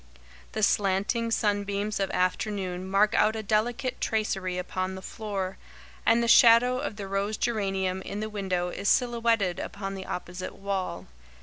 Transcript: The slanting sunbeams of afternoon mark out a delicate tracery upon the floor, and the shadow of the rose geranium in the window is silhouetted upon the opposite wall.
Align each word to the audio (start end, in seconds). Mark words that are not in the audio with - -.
The 0.53 0.63
slanting 0.63 1.29
sunbeams 1.29 1.99
of 1.99 2.09
afternoon 2.09 2.89
mark 2.89 3.13
out 3.13 3.35
a 3.35 3.43
delicate 3.43 4.01
tracery 4.01 4.57
upon 4.57 4.95
the 4.95 5.01
floor, 5.03 5.59
and 6.07 6.23
the 6.23 6.27
shadow 6.27 6.79
of 6.79 6.95
the 6.95 7.07
rose 7.07 7.37
geranium 7.37 8.01
in 8.01 8.19
the 8.19 8.27
window 8.27 8.69
is 8.69 8.89
silhouetted 8.89 9.59
upon 9.59 9.93
the 9.93 10.07
opposite 10.07 10.55
wall. 10.55 11.05